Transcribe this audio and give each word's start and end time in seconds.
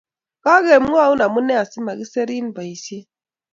Kokemwoun 0.43 1.19
amune 1.25 1.53
asimakiserin 1.63 2.47
boisiet 2.55 3.07